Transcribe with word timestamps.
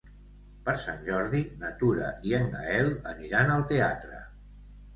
Per 0.69 0.73
Sant 0.83 0.97
Jordi 1.09 1.41
na 1.59 1.71
Tura 1.83 2.09
i 2.31 2.35
en 2.39 2.49
Gaël 2.55 2.91
aniran 3.15 3.55
al 3.59 3.69
teatre. 3.77 4.21